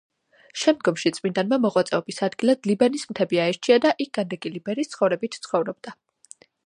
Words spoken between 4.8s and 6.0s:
ცხოვრებით ცხოვრობდა.